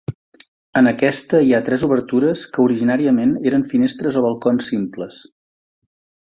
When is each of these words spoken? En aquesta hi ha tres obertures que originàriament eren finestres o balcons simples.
En 0.79 0.87
aquesta 0.91 1.41
hi 1.47 1.51
ha 1.53 1.59
tres 1.67 1.83
obertures 1.87 2.45
que 2.55 2.63
originàriament 2.63 3.35
eren 3.53 3.67
finestres 3.75 4.19
o 4.19 4.25
balcons 4.29 4.73
simples. 4.75 5.21